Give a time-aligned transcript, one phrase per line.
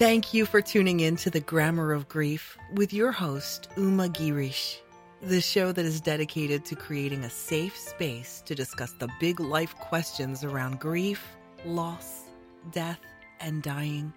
[0.00, 4.78] Thank you for tuning in to the Grammar of Grief with your host, Uma Girish,
[5.20, 9.76] the show that is dedicated to creating a safe space to discuss the big life
[9.76, 11.22] questions around grief,
[11.66, 12.30] loss,
[12.72, 12.98] death,
[13.40, 14.10] and dying.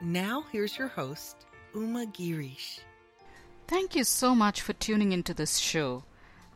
[0.00, 2.78] Now, here's your host, Uma Girish.
[3.66, 6.04] Thank you so much for tuning into this show.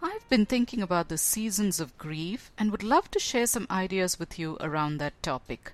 [0.00, 4.20] I've been thinking about the seasons of grief and would love to share some ideas
[4.20, 5.72] with you around that topic.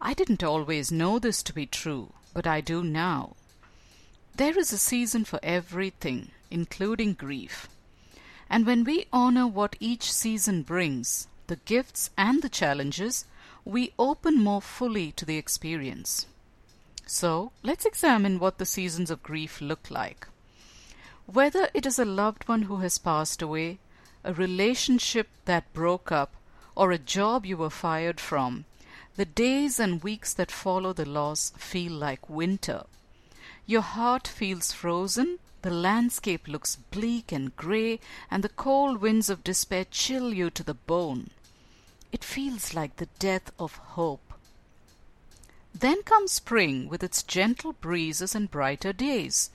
[0.00, 3.34] I didn't always know this to be true, but I do now.
[4.34, 7.68] There is a season for everything, including grief.
[8.50, 13.24] And when we honor what each season brings, the gifts and the challenges,
[13.64, 16.26] we open more fully to the experience.
[17.06, 20.28] So, let's examine what the seasons of grief look like.
[21.26, 23.78] Whether it is a loved one who has passed away,
[24.22, 26.34] a relationship that broke up,
[26.74, 28.64] or a job you were fired from,
[29.16, 32.84] the days and weeks that follow the loss feel like winter.
[33.66, 37.98] Your heart feels frozen, the landscape looks bleak and grey,
[38.30, 41.30] and the cold winds of despair chill you to the bone.
[42.12, 44.34] It feels like the death of hope.
[45.74, 49.50] Then comes spring with its gentle breezes and brighter days.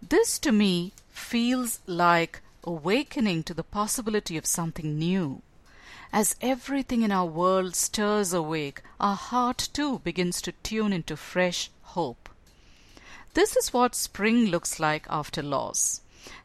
[0.00, 5.42] This to me feels like awakening to the possibility of something new.
[6.12, 11.70] As everything in our world stirs awake, our heart too begins to tune into fresh
[11.82, 12.28] hope.
[13.34, 16.00] This is what spring looks like after loss.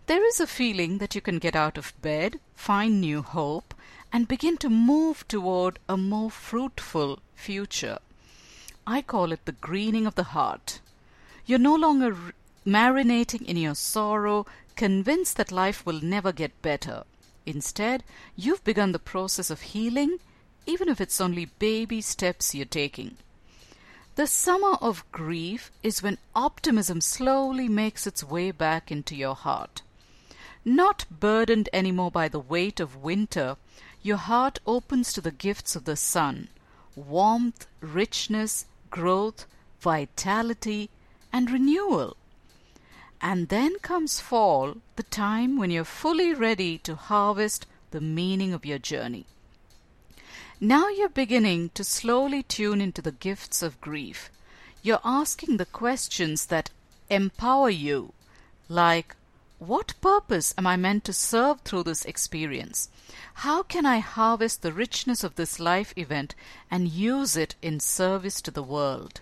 [0.05, 3.73] There is a feeling that you can get out of bed, find new hope,
[4.13, 7.97] and begin to move toward a more fruitful future.
[8.87, 10.79] I call it the greening of the heart.
[11.45, 12.15] You're no longer
[12.65, 17.03] marinating in your sorrow, convinced that life will never get better.
[17.45, 18.03] Instead,
[18.35, 20.19] you've begun the process of healing,
[20.65, 23.17] even if it's only baby steps you're taking.
[24.15, 29.81] The summer of grief is when optimism slowly makes its way back into your heart.
[30.63, 33.57] Not burdened anymore by the weight of winter,
[34.01, 36.47] your heart opens to the gifts of the sun
[36.95, 39.45] warmth, richness, growth,
[39.81, 40.89] vitality,
[41.33, 42.15] and renewal.
[43.27, 48.67] And then comes fall, the time when you're fully ready to harvest the meaning of
[48.67, 49.25] your journey.
[50.61, 54.29] Now you're beginning to slowly tune into the gifts of grief.
[54.83, 56.69] You're asking the questions that
[57.09, 58.13] empower you,
[58.69, 59.15] like,
[59.57, 62.89] what purpose am I meant to serve through this experience?
[63.45, 66.35] How can I harvest the richness of this life event
[66.69, 69.21] and use it in service to the world?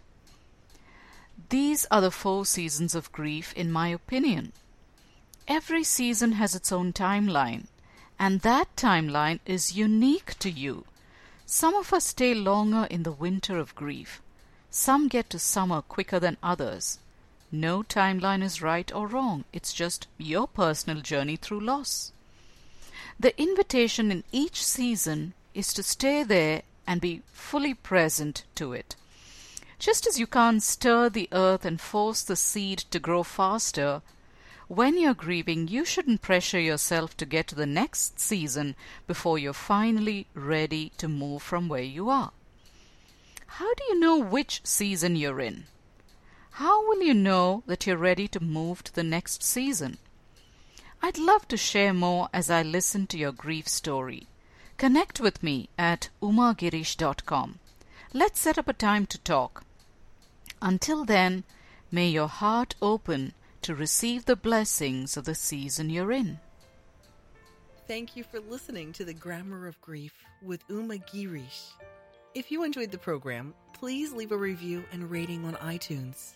[1.50, 4.54] These are the four seasons of grief, in my opinion.
[5.48, 7.66] Every season has its own timeline,
[8.18, 10.86] and that timeline is unique to you.
[11.46, 14.22] Some of us stay longer in the winter of grief.
[14.70, 17.00] Some get to summer quicker than others.
[17.52, 22.12] No timeline is right or wrong, it's just your personal journey through loss.
[23.20, 28.96] The invitation in each season is to stay there and be fully present to it.
[29.84, 34.02] Just as you can't stir the earth and force the seed to grow faster,
[34.70, 38.78] when you're grieving, you shouldn't pressure yourself to get to the next season
[39.08, 42.32] before you're finally ready to move from where you are.
[43.46, 45.66] How do you know which season you're in?
[46.52, 49.98] How will you know that you're ready to move to the next season?
[51.02, 54.28] I'd love to share more as I listen to your grief story.
[54.78, 57.60] Connect with me at umagirish.com.
[58.14, 59.66] Let's set up a time to talk.
[60.64, 61.44] Until then,
[61.92, 66.40] may your heart open to receive the blessings of the season you're in.
[67.86, 71.72] Thank you for listening to the Grammar of Grief with Uma Girish.
[72.34, 76.32] If you enjoyed the program, please leave a review and rating on iTunes.